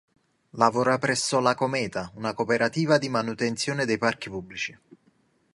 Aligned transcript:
Lavora 0.57 0.97
presso 0.97 1.39
"La 1.39 1.53
Cometa", 1.53 2.11
una 2.15 2.33
cooperativa 2.33 2.97
di 2.97 3.07
manutenzione 3.07 3.85
di 3.85 3.99
parchi 3.99 4.31
pubblici. 4.31 4.79